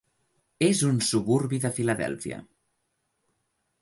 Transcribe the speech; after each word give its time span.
És 0.67 0.79
un 0.87 1.01
suburbi 1.09 1.59
de 1.65 1.71
Filadèlfia. 1.81 2.41